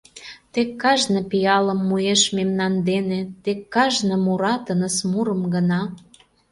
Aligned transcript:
Тек 0.53 0.69
кажне 0.81 1.21
пиалым 1.29 1.79
муэш 1.89 2.21
мемнан 2.37 2.73
дене, 2.89 3.19
Тек 3.43 3.59
кажне 3.73 4.15
мура 4.25 4.53
тыныс 4.65 4.97
мурым 5.11 5.41
гына! 5.53 5.81